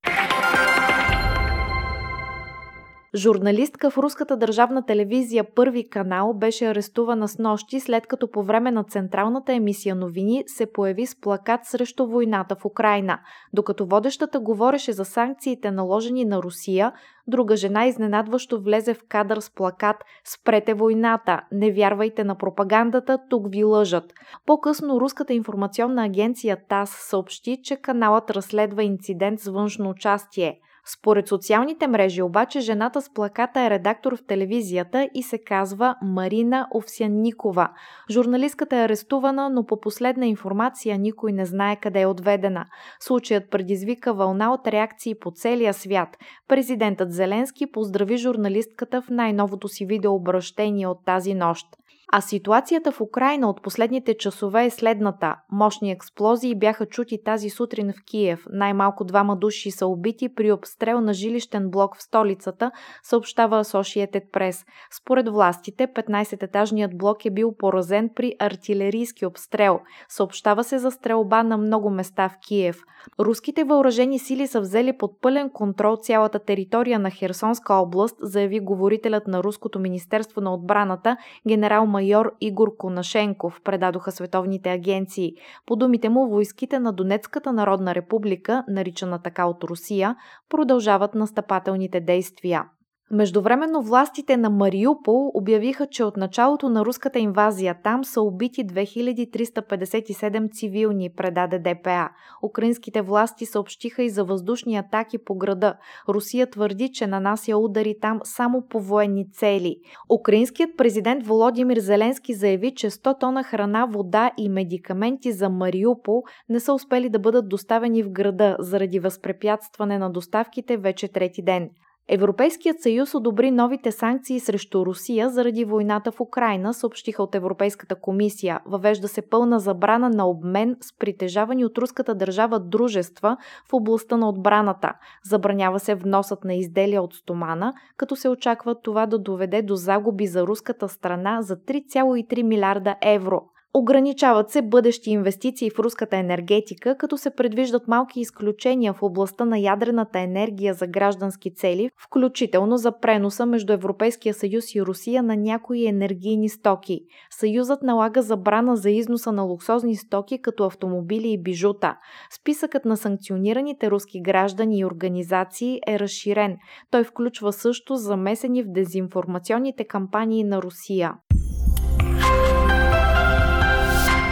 Журналистка 3.16 3.90
в 3.90 3.98
руската 3.98 4.38
държавна 4.38 4.86
телевизия 4.86 5.44
Първи 5.56 5.90
канал 5.90 6.34
беше 6.34 6.66
арестувана 6.66 7.28
с 7.28 7.38
нощи, 7.38 7.80
след 7.80 8.08
като 8.08 8.32
по 8.32 8.44
време 8.44 8.72
на 8.72 8.84
централната 8.84 9.54
емисия 9.54 9.96
новини 9.96 10.44
се 10.48 10.72
появи 10.72 11.06
с 11.06 11.22
плакат 11.22 11.60
срещу 11.64 12.08
войната 12.08 12.56
в 12.56 12.66
Украина. 12.66 13.20
Докато 13.54 13.86
водещата 13.86 14.40
говореше 14.40 14.92
за 14.92 15.06
санкциите 15.06 15.72
наложени 15.72 16.26
на 16.26 16.44
Русия, 16.44 16.94
друга 17.28 17.56
жена 17.56 17.86
изненадващо 17.86 18.62
влезе 18.62 18.94
в 18.94 19.04
кадър 19.10 19.40
с 19.40 19.54
плакат 19.54 19.98
«Спрете 20.24 20.74
войната! 20.74 21.42
Не 21.52 21.72
вярвайте 21.72 22.24
на 22.24 22.36
пропагандата! 22.36 23.20
Тук 23.30 23.48
ви 23.50 23.64
лъжат!». 23.64 24.14
По-късно 24.46 25.00
руската 25.00 25.34
информационна 25.34 26.06
агенция 26.06 26.58
ТАС 26.70 26.90
съобщи, 27.10 27.60
че 27.64 27.76
каналът 27.76 28.32
разследва 28.32 28.84
инцидент 28.84 29.40
с 29.40 29.48
външно 29.48 29.90
участие– 29.90 30.60
според 30.86 31.28
социалните 31.28 31.88
мрежи 31.88 32.22
обаче 32.22 32.60
жената 32.60 33.02
с 33.02 33.14
плаката 33.14 33.62
е 33.62 33.70
редактор 33.70 34.16
в 34.16 34.26
телевизията 34.28 35.10
и 35.14 35.24
се 35.24 35.38
казва 35.38 35.96
Марина 36.02 36.68
Овсянникова. 36.76 37.70
Журналистката 38.12 38.76
е 38.76 38.84
арестувана, 38.84 39.50
но 39.50 39.66
по 39.66 39.80
последна 39.80 40.26
информация 40.26 40.98
никой 40.98 41.32
не 41.34 41.46
знае 41.46 41.76
къде 41.76 42.02
е 42.02 42.08
отведена. 42.08 42.66
Случаят 43.00 43.50
предизвика 43.52 44.14
вълна 44.14 44.54
от 44.54 44.68
реакции 44.68 45.16
по 45.20 45.32
целия 45.32 45.74
свят. 45.74 46.18
Президентът 46.48 47.14
Зеленски 47.14 47.72
поздрави 47.72 48.18
журналистката 48.18 49.02
в 49.02 49.10
най-новото 49.10 49.68
си 49.68 49.86
видеообращение 49.86 50.88
от 50.88 51.06
тази 51.06 51.34
нощ. 51.34 51.68
А 52.12 52.22
ситуацията 52.22 52.92
в 52.92 53.02
Украина 53.02 53.50
от 53.50 53.64
последните 53.64 54.18
часове 54.18 54.66
е 54.66 54.70
следната. 54.70 55.36
Мощни 55.52 55.92
експлозии 55.92 56.56
бяха 56.56 56.86
чути 56.86 57.24
тази 57.26 57.50
сутрин 57.50 57.92
в 57.92 58.04
Киев. 58.06 58.46
Най-малко 58.50 59.04
двама 59.04 59.36
души 59.36 59.72
са 59.72 59.88
убити 59.88 60.36
при 60.36 60.52
обстрел 60.52 61.02
на 61.02 61.14
жилищен 61.14 61.70
блок 61.70 61.98
в 61.98 62.04
столицата, 62.04 62.72
съобщава 63.04 63.64
Associated 63.64 64.32
Press. 64.32 64.66
Според 65.02 65.30
властите, 65.30 65.88
15-етажният 65.88 66.98
блок 66.98 67.26
е 67.26 67.32
бил 67.32 67.56
поразен 67.58 68.10
при 68.16 68.36
артилерийски 68.40 69.26
обстрел. 69.26 69.80
Съобщава 70.10 70.64
се 70.64 70.78
за 70.78 70.92
стрелба 70.92 71.44
на 71.44 71.58
много 71.58 71.90
места 71.90 72.30
в 72.30 72.38
Киев. 72.48 72.82
Руските 73.20 73.64
въоръжени 73.64 74.20
сили 74.20 74.48
са 74.48 74.62
взели 74.62 74.98
под 74.98 75.22
пълен 75.22 75.50
контрол 75.50 75.98
цялата 76.02 76.40
територия 76.40 77.00
на 77.00 77.12
Херсонска 77.12 77.74
област, 77.74 78.16
заяви 78.22 78.60
говорителят 78.60 79.28
на 79.28 79.44
Руското 79.44 79.80
министерство 79.80 80.42
на 80.42 80.54
отбраната 80.54 81.18
генерал 81.48 81.86
майор 81.94 82.32
Игор 82.42 82.78
Конашенков, 82.78 83.62
предадоха 83.64 84.12
световните 84.12 84.70
агенции. 84.70 85.34
По 85.66 85.76
думите 85.76 86.10
му, 86.10 86.28
войските 86.28 86.80
на 86.80 86.94
Донецката 86.94 87.54
народна 87.54 87.96
република, 87.96 88.64
наричана 88.68 89.22
така 89.22 89.46
от 89.46 89.64
Русия, 89.64 90.16
продължават 90.50 91.16
настъпателните 91.16 92.00
действия. 92.00 92.66
Междувременно 93.14 93.82
властите 93.82 94.38
на 94.38 94.50
Мариупол 94.50 95.32
обявиха, 95.34 95.88
че 95.88 96.04
от 96.04 96.18
началото 96.18 96.70
на 96.70 96.86
руската 96.86 97.20
инвазия 97.20 97.76
там 97.84 98.04
са 98.04 98.22
убити 98.22 98.68
2357 98.68 100.52
цивилни, 100.54 101.10
предаде 101.10 101.60
ДПА. 101.60 102.10
Украинските 102.44 103.02
власти 103.02 103.46
съобщиха 103.46 104.04
и 104.04 104.10
за 104.10 104.24
въздушни 104.24 104.78
атаки 104.78 105.18
по 105.18 105.36
града. 105.36 105.76
Русия 106.10 106.50
твърди, 106.50 106.90
че 106.94 107.08
нанася 107.08 107.58
удари 107.58 107.96
там 108.02 108.20
само 108.24 108.68
по 108.70 108.80
военни 108.80 109.32
цели. 109.32 109.76
Украинският 110.10 110.78
президент 110.78 111.28
Володимир 111.28 111.78
Зеленски 111.78 112.34
заяви, 112.34 112.76
че 112.76 112.90
100 112.90 113.20
тона 113.20 113.44
храна, 113.44 113.86
вода 113.86 114.32
и 114.38 114.50
медикаменти 114.50 115.32
за 115.32 115.50
Мариупол 115.50 116.24
не 116.50 116.60
са 116.60 116.74
успели 116.74 117.10
да 117.10 117.20
бъдат 117.20 117.50
доставени 117.50 118.04
в 118.04 118.12
града 118.12 118.56
заради 118.60 119.00
възпрепятстване 119.00 119.98
на 119.98 120.10
доставките 120.10 120.78
вече 120.78 121.08
трети 121.08 121.42
ден. 121.42 121.70
Европейският 122.10 122.82
съюз 122.82 123.16
одобри 123.16 123.52
новите 123.52 123.92
санкции 123.92 124.40
срещу 124.40 124.86
Русия 124.86 125.30
заради 125.30 125.66
войната 125.66 126.12
в 126.12 126.22
Украина, 126.22 126.74
съобщиха 126.74 127.24
от 127.24 127.36
Европейската 127.36 127.96
комисия. 127.96 128.60
Въвежда 128.66 129.08
се 129.08 129.22
пълна 129.22 129.60
забрана 129.60 130.10
на 130.10 130.30
обмен 130.30 130.76
с 130.82 130.98
притежавани 130.98 131.66
от 131.66 131.78
руската 131.78 132.16
държава 132.16 132.60
дружества 132.60 133.38
в 133.70 133.74
областта 133.74 134.18
на 134.18 134.30
отбраната. 134.30 134.94
Забранява 135.24 135.80
се 135.80 135.96
вносът 135.96 136.44
на 136.44 136.54
изделия 136.54 137.02
от 137.02 137.14
стомана, 137.14 137.74
като 137.98 138.16
се 138.16 138.30
очаква 138.30 138.82
това 138.82 139.06
да 139.06 139.20
доведе 139.20 139.62
до 139.62 139.76
загуби 139.76 140.28
за 140.28 140.48
руската 140.48 140.90
страна 140.90 141.42
за 141.42 141.56
3,3 141.56 142.44
милиарда 142.44 142.96
евро. 143.02 143.42
Ограничават 143.76 144.50
се 144.50 144.62
бъдещи 144.62 145.12
инвестиции 145.12 145.70
в 145.70 145.80
руската 145.80 146.18
енергетика, 146.18 146.98
като 146.98 147.18
се 147.18 147.36
предвиждат 147.36 147.88
малки 147.88 148.20
изключения 148.20 148.94
в 148.94 149.04
областта 149.04 149.46
на 149.46 149.60
ядрената 149.60 150.20
енергия 150.20 150.74
за 150.74 150.88
граждански 150.88 151.56
цели, 151.56 151.90
включително 151.98 152.78
за 152.78 153.00
преноса 153.00 153.46
между 153.46 153.74
Европейския 153.74 154.34
съюз 154.34 154.76
и 154.76 154.82
Русия 154.82 155.24
на 155.24 155.36
някои 155.36 155.88
енергийни 155.88 156.50
стоки. 156.50 157.00
Съюзът 157.32 157.84
налага 157.84 158.22
забрана 158.22 158.76
за 158.76 158.90
износа 158.90 159.32
на 159.32 159.44
луксозни 159.44 159.96
стоки 159.96 160.42
като 160.42 160.64
автомобили 160.64 161.32
и 161.32 161.42
бижута. 161.42 161.96
Списъкът 162.40 162.86
на 162.86 162.98
санкционираните 162.98 163.92
руски 163.92 164.22
граждани 164.22 164.80
и 164.80 164.86
организации 164.86 165.80
е 165.88 166.00
разширен. 166.00 166.58
Той 166.92 167.04
включва 167.04 167.54
също 167.54 167.96
замесени 167.96 168.64
в 168.64 168.72
дезинформационните 168.72 169.84
кампании 169.84 170.44
на 170.44 170.62
Русия. 170.62 171.14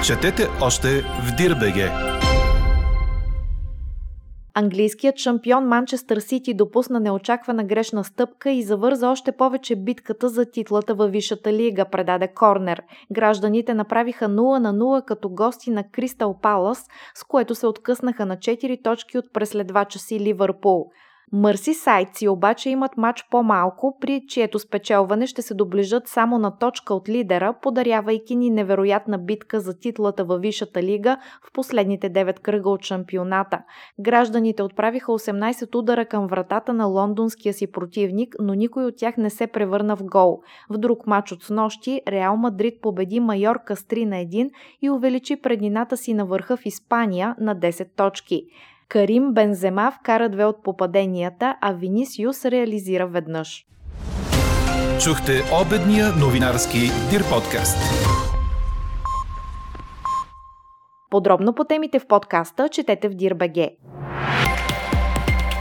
Четете 0.05 0.47
още 0.61 0.87
в 1.01 1.35
Дирбеге. 1.37 1.91
Английският 4.53 5.17
шампион 5.17 5.67
Манчестър 5.67 6.19
Сити 6.19 6.53
допусна 6.53 6.99
неочаквана 6.99 7.63
грешна 7.63 8.03
стъпка 8.03 8.51
и 8.51 8.63
завърза 8.63 9.09
още 9.09 9.31
повече 9.31 9.75
битката 9.75 10.29
за 10.29 10.45
титлата 10.51 10.95
във 10.95 11.11
Висшата 11.11 11.53
лига, 11.53 11.85
предаде 11.85 12.27
Корнер. 12.27 12.81
Гражданите 13.11 13.73
направиха 13.73 14.25
0 14.25 14.59
на 14.59 14.73
0 14.73 15.05
като 15.05 15.29
гости 15.29 15.71
на 15.71 15.83
Кристал 15.91 16.39
Палас, 16.41 16.85
с 17.15 17.23
което 17.23 17.55
се 17.55 17.67
откъснаха 17.67 18.25
на 18.25 18.37
4 18.37 18.83
точки 18.83 19.17
от 19.17 19.33
преследвача 19.33 19.99
си 19.99 20.19
Ливърпул. 20.19 20.91
Мърси 21.33 21.73
Сайци 21.73 22.27
обаче 22.27 22.69
имат 22.69 22.97
матч 22.97 23.25
по-малко, 23.29 23.97
при 24.01 24.23
чието 24.27 24.59
спечелване 24.59 25.27
ще 25.27 25.41
се 25.41 25.53
доближат 25.53 26.07
само 26.07 26.37
на 26.37 26.57
точка 26.57 26.93
от 26.93 27.09
лидера, 27.09 27.53
подарявайки 27.61 28.35
ни 28.35 28.49
невероятна 28.49 29.17
битка 29.17 29.59
за 29.59 29.79
титлата 29.79 30.25
във 30.25 30.41
Висшата 30.41 30.83
лига 30.83 31.17
в 31.47 31.51
последните 31.53 32.09
9 32.13 32.39
кръга 32.39 32.69
от 32.69 32.83
шампионата. 32.83 33.61
Гражданите 33.99 34.63
отправиха 34.63 35.11
18 35.11 35.75
удара 35.75 36.05
към 36.05 36.27
вратата 36.27 36.73
на 36.73 36.85
лондонския 36.85 37.53
си 37.53 37.71
противник, 37.71 38.35
но 38.39 38.53
никой 38.53 38.85
от 38.85 38.97
тях 38.97 39.17
не 39.17 39.29
се 39.29 39.47
превърна 39.47 39.95
в 39.95 40.03
гол. 40.03 40.41
В 40.69 40.77
друг 40.77 41.07
матч 41.07 41.31
от 41.31 41.43
снощи 41.43 42.01
Реал 42.07 42.37
Мадрид 42.37 42.81
победи 42.81 43.19
Майорка 43.19 43.75
с 43.75 43.83
3 43.83 44.05
на 44.05 44.15
1 44.15 44.49
и 44.81 44.89
увеличи 44.89 45.41
преднината 45.41 45.97
си 45.97 46.13
на 46.13 46.25
върха 46.25 46.57
в 46.57 46.65
Испания 46.65 47.35
на 47.39 47.55
10 47.55 47.87
точки. 47.95 48.45
Карим 48.91 49.33
Бензема 49.33 49.91
вкара 49.91 50.29
две 50.29 50.45
от 50.45 50.63
попаденията, 50.63 51.55
а 51.61 51.73
Винисиус 51.73 52.45
реализира 52.45 53.07
веднъж. 53.07 53.65
Чухте 55.03 55.41
обедния 55.61 56.07
новинарски 56.19 56.79
Дир 57.09 57.23
подкаст. 57.29 57.77
Подробно 61.09 61.53
по 61.55 61.63
темите 61.63 61.99
в 61.99 62.07
подкаста 62.07 62.69
четете 62.69 63.09
в 63.09 63.13
Дир.бг. 63.13 63.69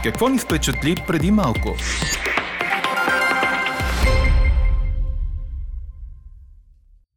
Какво 0.03 0.29
ни 0.29 0.37
впечатли 0.37 0.95
преди 1.07 1.31
малко? 1.31 1.69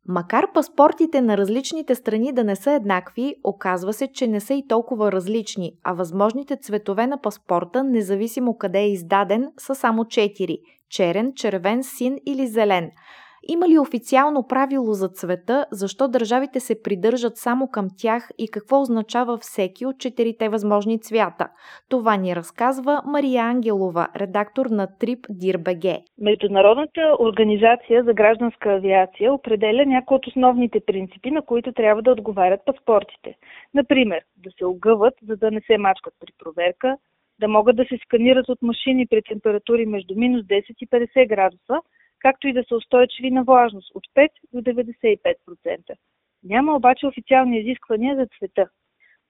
Макар 0.09 0.53
паспортите 0.53 1.21
на 1.21 1.37
различните 1.37 1.95
страни 1.95 2.33
да 2.33 2.45
не 2.45 2.57
са 2.57 2.73
еднакви, 2.73 3.35
оказва 3.45 3.93
се, 3.93 4.13
че 4.13 4.27
не 4.27 4.41
са 4.41 4.55
и 4.55 4.67
толкова 4.69 5.13
различни, 5.13 5.73
а 5.85 5.93
възможните 5.93 6.57
цветове 6.57 7.07
на 7.07 7.21
паспорта, 7.21 7.85
независимо 7.85 8.59
къде 8.59 8.79
е 8.79 8.91
издаден, 8.91 9.53
са 9.59 9.75
само 9.75 10.05
4– 10.05 10.59
черен, 10.91 11.33
червен, 11.37 11.83
син 11.83 12.17
или 12.27 12.47
зелен– 12.47 12.91
има 13.49 13.69
ли 13.69 13.79
официално 13.79 14.47
правило 14.49 14.93
за 14.93 15.09
цвета, 15.09 15.67
защо 15.71 16.09
държавите 16.09 16.61
се 16.61 16.83
придържат 16.83 17.37
само 17.37 17.69
към 17.69 17.89
тях 17.99 18.29
и 18.39 18.49
какво 18.51 18.81
означава 18.81 19.39
всеки 19.39 19.87
от 19.87 19.99
четирите 19.99 20.49
възможни 20.49 21.01
цвята? 21.01 21.49
Това 21.91 22.17
ни 22.17 22.37
разказва 22.37 23.03
Мария 23.07 23.43
Ангелова, 23.45 24.09
редактор 24.17 24.67
на 24.67 24.89
Трип 25.01 25.27
Дирбеге. 25.31 25.99
Международната 26.19 27.17
организация 27.19 28.05
за 28.05 28.15
гражданска 28.15 28.73
авиация 28.73 29.35
определя 29.35 29.87
някои 29.87 30.17
от 30.17 30.27
основните 30.27 30.81
принципи, 30.87 31.31
на 31.31 31.43
които 31.43 31.73
трябва 31.73 32.03
да 32.03 32.11
отговарят 32.11 32.61
паспортите. 32.67 33.35
Например, 33.75 34.21
да 34.37 34.51
се 34.59 34.65
огъват, 34.65 35.15
за 35.29 35.37
да 35.37 35.51
не 35.51 35.61
се 35.61 35.79
мачкат 35.79 36.15
при 36.21 36.33
проверка, 36.45 36.97
да 37.41 37.49
могат 37.49 37.77
да 37.77 37.85
се 37.85 37.99
сканират 38.05 38.49
от 38.49 38.63
машини 38.63 39.07
при 39.07 39.23
температури 39.23 39.87
между 39.87 40.15
минус 40.17 40.43
10 40.47 40.65
и 40.81 40.87
50 40.87 41.29
градуса– 41.29 41.81
както 42.25 42.49
и 42.49 42.53
да 42.53 42.65
са 42.69 42.77
устойчиви 42.77 43.31
на 43.31 43.45
влажност 43.45 43.95
от 43.95 44.05
5 44.17 44.29
до 44.53 44.61
95%. 44.63 45.97
Няма 46.45 46.77
обаче 46.77 47.07
официални 47.07 47.59
изисквания 47.59 48.17
за 48.17 48.27
цвета. 48.39 48.69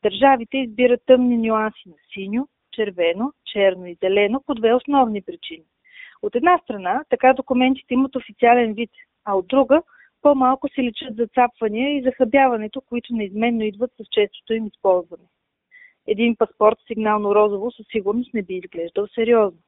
Държавите 0.02 0.56
избират 0.58 1.00
тъмни 1.06 1.36
нюанси 1.36 1.88
на 1.88 1.94
синьо, 2.14 2.48
червено, 2.72 3.32
черно 3.52 3.86
и 3.86 3.96
зелено 4.02 4.42
по 4.46 4.54
две 4.54 4.74
основни 4.74 5.22
причини. 5.22 5.64
От 6.22 6.34
една 6.34 6.58
страна, 6.58 7.04
така 7.08 7.32
документите 7.32 7.94
имат 7.94 8.16
официален 8.16 8.74
вид, 8.74 8.90
а 9.24 9.34
от 9.34 9.46
друга, 9.46 9.82
по-малко 10.22 10.68
се 10.68 10.82
личат 10.82 11.16
зацапвания 11.16 11.96
и 11.96 12.02
захабяването, 12.02 12.80
които 12.80 13.14
неизменно 13.14 13.62
идват 13.64 13.90
с 13.90 14.04
честото 14.10 14.54
им 14.54 14.66
използване. 14.66 15.28
Един 16.06 16.36
паспорт 16.36 16.76
сигнално 16.86 17.34
розово 17.34 17.70
със 17.70 17.86
сигурност 17.92 18.34
не 18.34 18.42
би 18.42 18.54
изглеждал 18.54 19.06
сериозно. 19.06 19.60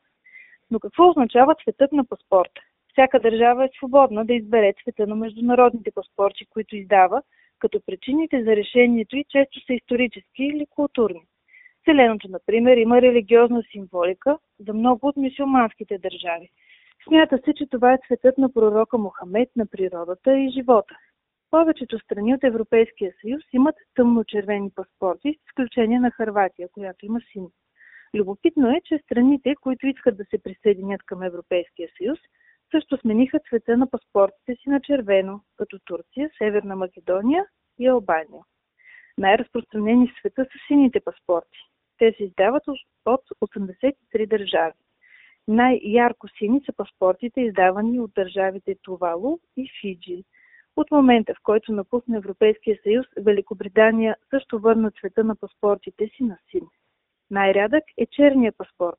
Но 0.71 0.81
какво 0.81 1.09
означава 1.09 1.55
цветът 1.55 1.93
на 1.93 2.05
паспорта? 2.05 2.61
Всяка 2.97 3.21
държава 3.21 3.65
е 3.65 3.69
свободна 3.79 4.25
да 4.25 4.35
избере 4.35 4.75
цвета 4.83 5.07
на 5.07 5.17
международните 5.17 5.91
паспорти, 5.91 6.47
които 6.47 6.77
издава, 6.77 7.23
като 7.59 7.81
причините 7.87 8.43
за 8.43 8.57
решението 8.57 9.17
и 9.17 9.25
често 9.29 9.61
са 9.67 9.73
исторически 9.73 10.45
или 10.45 10.67
културни. 10.71 11.23
Зеленото, 11.89 12.29
например, 12.29 12.77
има 12.77 13.03
религиозна 13.03 13.63
символика 13.73 14.39
за 14.67 14.75
много 14.75 15.07
от 15.07 15.17
мусулманските 15.17 15.99
държави. 15.99 16.49
Смята 17.09 17.39
се, 17.45 17.55
че 17.55 17.67
това 17.67 17.93
е 17.93 17.99
цветът 18.07 18.39
на 18.39 18.53
пророка 18.53 18.99
Мохамед 18.99 19.49
на 19.57 19.67
природата 19.67 20.39
и 20.39 20.51
живота. 20.51 20.95
Повечето 21.51 21.99
страни 21.99 22.35
от 22.35 22.45
Европейския 22.45 23.13
съюз 23.21 23.43
имат 23.53 23.77
тъмно-червени 23.95 24.71
паспорти, 24.75 25.33
с 25.33 25.49
изключение 25.49 26.01
на 26.01 26.11
Харватия, 26.11 26.69
която 26.73 27.07
има 27.07 27.21
син. 27.33 27.47
Любопитно 28.15 28.69
е, 28.69 28.81
че 28.85 28.99
страните, 28.99 29.55
които 29.61 29.87
искат 29.87 30.17
да 30.17 30.25
се 30.25 30.43
присъединят 30.43 31.03
към 31.03 31.23
Европейския 31.23 31.89
съюз, 31.99 32.19
също 32.71 32.97
смениха 32.97 33.39
цвета 33.49 33.77
на 33.77 33.91
паспортите 33.91 34.55
си 34.55 34.69
на 34.69 34.81
червено, 34.81 35.41
като 35.57 35.79
Турция, 35.85 36.31
Северна 36.39 36.77
Македония 36.77 37.45
и 37.79 37.87
Албания. 37.87 38.43
Най-разпространени 39.19 40.09
в 40.09 40.19
света 40.19 40.45
са 40.45 40.59
сините 40.67 41.01
паспорти. 41.01 41.59
Те 41.99 42.15
се 42.17 42.25
издават 42.25 42.63
от 43.07 43.23
83 43.41 44.27
държави. 44.27 44.75
Най-ярко 45.49 46.29
сини 46.29 46.61
са 46.67 46.73
паспортите, 46.73 47.41
издавани 47.41 48.01
от 48.01 48.13
държавите 48.15 48.77
Тувало 48.83 49.39
и 49.57 49.71
Фиджи. 49.81 50.25
От 50.77 50.91
момента, 50.91 51.35
в 51.35 51.43
който 51.43 51.73
напусна 51.73 52.17
Европейския 52.17 52.79
съюз, 52.83 53.07
Великобритания 53.17 54.17
също 54.31 54.59
върна 54.59 54.91
цвета 54.91 55.25
на 55.25 55.37
паспортите 55.37 56.09
си 56.17 56.25
на 56.25 56.39
син. 56.51 56.67
Най-рядък 57.31 57.85
е 57.99 58.07
черния 58.07 58.53
паспорт. 58.53 58.99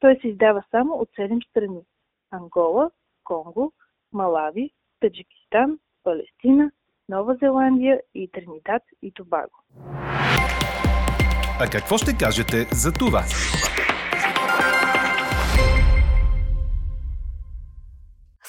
Той 0.00 0.18
се 0.20 0.28
издава 0.28 0.64
само 0.70 0.94
от 0.94 1.08
7 1.08 1.48
страни– 1.48 1.80
Ангола, 2.30 2.90
Конго, 3.28 3.72
Малави, 4.12 4.70
Таджикистан, 5.00 5.78
Палестина, 6.04 6.70
Нова 7.08 7.36
Зеландия 7.42 8.00
и 8.14 8.30
Тринидад 8.32 8.82
и 9.02 9.12
Тобаго. 9.12 9.56
А 11.60 11.66
какво 11.72 11.98
ще 11.98 12.16
кажете 12.20 12.56
за 12.72 12.92
това? 12.92 13.22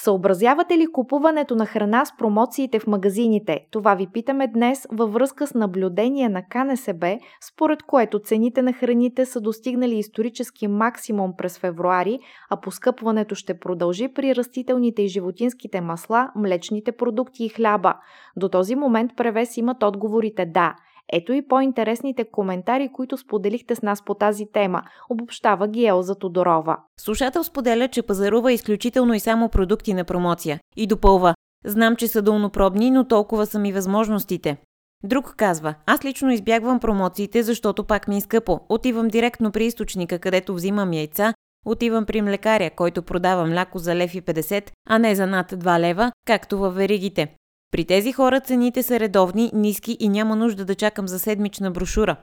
Съобразявате 0.04 0.78
ли 0.78 0.88
купуването 0.92 1.56
на 1.56 1.66
храна 1.66 2.06
с 2.06 2.18
промоциите 2.18 2.80
в 2.80 2.88
магазините? 2.88 3.60
Това 3.72 3.96
ви 3.96 4.08
питаме 4.08 4.48
днес 4.48 4.88
във 4.92 5.14
връзка 5.14 5.48
с 5.48 5.54
наблюдение 5.54 6.30
на 6.30 6.44
КНСБ, 6.50 7.18
според 7.42 7.84
което 7.84 8.20
цените 8.20 8.62
на 8.62 8.74
храните 8.74 9.26
са 9.26 9.42
достигнали 9.42 9.98
исторически 9.98 10.68
максимум 10.68 11.34
през 11.38 11.60
февруари, 11.60 12.20
а 12.50 12.62
поскъпването 12.62 13.36
ще 13.36 13.60
продължи 13.60 14.08
при 14.08 14.36
растителните 14.36 15.02
и 15.02 15.08
животинските 15.08 15.82
масла, 15.82 16.32
млечните 16.36 16.92
продукти 16.92 17.46
и 17.46 17.50
хляба. 17.50 17.94
До 18.36 18.50
този 18.50 18.76
момент 18.76 19.12
превес 19.18 19.58
имат 19.58 19.84
отговорите 19.84 20.46
да– 20.46 20.76
ето 21.14 21.34
и 21.34 21.48
по-интересните 21.48 22.24
коментари, 22.32 22.90
които 22.94 23.18
споделихте 23.18 23.76
с 23.76 23.82
нас 23.82 24.06
по 24.06 24.14
тази 24.14 24.46
тема, 24.54 24.82
обобщава 25.10 25.68
ги 25.68 25.86
Елза 25.86 26.16
Тодорова. 26.16 26.78
Слушател 27.00 27.44
споделя, 27.44 27.88
че 27.88 28.02
пазарува 28.02 28.54
изключително 28.54 29.14
и 29.14 29.20
само 29.20 29.50
продукти 29.50 29.94
на 29.94 30.04
промоция. 30.04 30.60
И 30.78 30.88
допълва, 30.88 31.36
знам, 31.66 31.96
че 31.96 32.08
са 32.08 32.22
дълнопробни, 32.22 32.92
но 32.92 33.08
толкова 33.08 33.46
са 33.46 33.60
ми 33.60 33.74
възможностите. 33.74 34.58
Друг 35.04 35.34
казва, 35.38 35.76
аз 35.86 36.06
лично 36.06 36.32
избягвам 36.32 36.80
промоциите, 36.80 37.44
защото 37.44 37.84
пак 37.84 38.08
ми 38.08 38.18
е 38.18 38.22
скъпо. 38.22 38.60
Отивам 38.70 39.08
директно 39.08 39.52
при 39.52 39.66
източника, 39.66 40.20
където 40.20 40.54
взимам 40.54 40.94
яйца, 40.94 41.34
отивам 41.66 42.06
при 42.06 42.22
млекаря, 42.22 42.70
който 42.76 43.02
продава 43.02 43.46
мляко 43.46 43.80
за 43.80 43.96
лев 43.96 44.16
и 44.16 44.22
50, 44.22 44.72
а 44.90 45.00
не 45.00 45.16
за 45.16 45.28
над 45.28 45.52
2 45.52 45.80
лева, 45.80 46.12
както 46.28 46.58
във 46.58 46.76
веригите. 46.76 47.36
При 47.72 47.86
тези 47.86 48.12
хора 48.12 48.40
цените 48.40 48.84
са 48.84 49.00
редовни, 49.00 49.52
ниски 49.54 49.98
и 50.00 50.10
няма 50.10 50.36
нужда 50.36 50.66
да 50.66 50.76
чакам 50.76 51.08
за 51.08 51.20
седмична 51.20 51.72
брошура. 51.72 52.16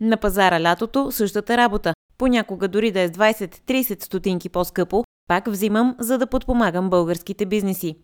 На 0.00 0.16
пазара 0.16 0.60
лятото 0.60 1.12
същата 1.12 1.56
работа. 1.56 1.94
Понякога 2.18 2.68
дори 2.68 2.90
да 2.90 3.00
е 3.00 3.08
с 3.08 3.10
20-30 3.10 4.04
стотинки 4.04 4.48
по-скъпо, 4.48 5.04
пак 5.28 5.48
взимам, 5.50 5.96
за 5.98 6.18
да 6.18 6.26
подпомагам 6.26 6.90
българските 6.90 7.46
бизнеси. 7.46 7.96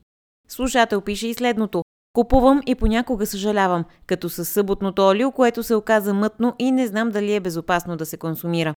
Слушател 0.48 1.00
пише 1.00 1.28
и 1.28 1.34
следното. 1.34 1.82
Купувам 2.12 2.62
и 2.66 2.74
понякога 2.74 3.26
съжалявам, 3.26 3.84
като 4.06 4.28
с 4.28 4.44
съботното 4.44 5.02
олио, 5.02 5.32
което 5.32 5.62
се 5.62 5.74
оказа 5.74 6.14
мътно 6.14 6.54
и 6.58 6.72
не 6.72 6.86
знам 6.86 7.10
дали 7.10 7.34
е 7.34 7.40
безопасно 7.40 7.96
да 7.96 8.06
се 8.06 8.16
консумира. 8.16 8.74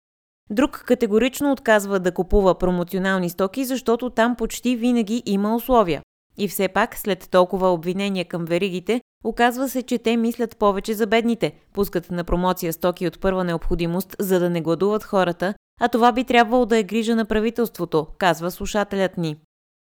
Друг 0.49 0.83
категорично 0.87 1.51
отказва 1.51 1.99
да 1.99 2.11
купува 2.11 2.57
промоционални 2.57 3.29
стоки, 3.29 3.65
защото 3.65 4.09
там 4.09 4.35
почти 4.35 4.75
винаги 4.75 5.23
има 5.25 5.55
условия. 5.55 6.01
И 6.37 6.47
все 6.47 6.67
пак, 6.67 6.97
след 6.97 7.27
толкова 7.31 7.67
обвинения 7.67 8.25
към 8.25 8.45
веригите, 8.45 9.01
оказва 9.23 9.69
се, 9.69 9.83
че 9.83 9.97
те 9.97 10.17
мислят 10.17 10.57
повече 10.57 10.93
за 10.93 11.07
бедните, 11.07 11.51
пускат 11.73 12.11
на 12.11 12.23
промоция 12.23 12.73
стоки 12.73 13.07
от 13.07 13.19
първа 13.19 13.43
необходимост, 13.43 14.15
за 14.19 14.39
да 14.39 14.49
не 14.49 14.61
гладуват 14.61 15.03
хората, 15.03 15.53
а 15.81 15.87
това 15.87 16.11
би 16.11 16.23
трябвало 16.23 16.65
да 16.65 16.77
е 16.77 16.83
грижа 16.83 17.15
на 17.15 17.25
правителството, 17.25 18.07
казва 18.17 18.51
слушателят 18.51 19.17
ни. 19.17 19.35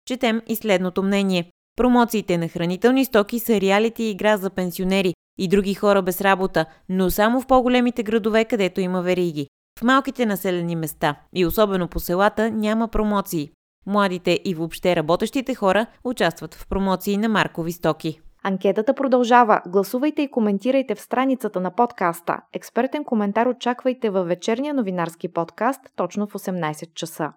Четем 0.08 0.41
и 0.48 0.55
следното 0.55 1.03
мнение. 1.03 1.51
Промоциите 1.75 2.38
на 2.38 2.48
хранителни 2.48 3.05
стоки 3.05 3.39
са 3.39 3.62
реалити 3.62 4.03
игра 4.03 4.38
за 4.38 4.50
пенсионери 4.50 5.13
и 5.38 5.48
други 5.48 5.74
хора 5.74 6.01
без 6.01 6.22
работа, 6.22 6.65
но 6.89 7.10
само 7.10 7.41
в 7.41 7.48
по-големите 7.48 8.03
градове, 8.03 8.46
където 8.46 8.81
има 8.81 9.01
вериги. 9.01 9.48
В 9.79 9.84
малките 9.84 10.25
населени 10.25 10.75
места 10.75 11.15
и 11.34 11.46
особено 11.46 11.88
по 11.88 12.00
селата 12.00 12.51
няма 12.51 12.87
промоции. 12.87 13.51
Младите 13.85 14.39
и 14.46 14.55
въобще 14.55 14.96
работещите 14.96 15.55
хора 15.55 15.85
участват 16.03 16.53
в 16.53 16.67
промоции 16.67 17.17
на 17.17 17.29
маркови 17.29 17.72
стоки. 17.72 18.20
Анкетата 18.44 18.94
продължава. 18.94 19.61
Гласувайте 19.67 20.22
и 20.22 20.31
коментирайте 20.31 20.96
в 20.96 21.01
страницата 21.01 21.59
на 21.59 21.72
подкаста. 21.72 22.37
Експертен 22.53 23.03
коментар 23.03 23.46
очаквайте 23.46 24.09
във 24.09 24.27
вечерния 24.27 24.74
новинарски 24.74 25.27
подкаст 25.27 25.81
точно 25.96 26.27
в 26.27 26.33
18 26.33 26.94
часа. 26.94 27.31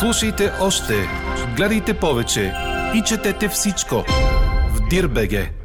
Слушайте 0.00 0.50
още, 0.62 0.94
гледайте 1.56 1.98
повече 1.98 2.52
и 2.94 3.02
четете 3.02 3.48
всичко 3.48 3.94
в 4.74 4.88
Дирбеге. 4.90 5.63